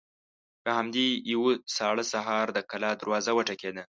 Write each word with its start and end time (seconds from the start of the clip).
په 0.63 0.69
همداسې 0.77 1.07
يوه 1.33 1.53
ساړه 1.75 2.03
سهار 2.13 2.47
د 2.53 2.59
کلا 2.71 2.91
دروازه 3.01 3.31
وټکېده. 3.35 3.83